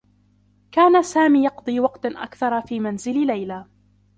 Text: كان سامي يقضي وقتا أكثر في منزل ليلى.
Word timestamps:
كان 0.71 1.03
سامي 1.03 1.45
يقضي 1.45 1.79
وقتا 1.79 2.09
أكثر 2.23 2.61
في 2.61 2.79
منزل 2.79 3.27
ليلى. 3.27 3.65